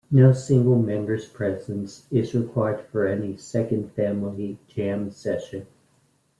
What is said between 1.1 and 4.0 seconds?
presence is required for any Second